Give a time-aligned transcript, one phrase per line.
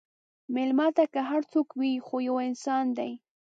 [0.53, 3.11] مېلمه ته که هر څوک وي، خو یو انسان دی.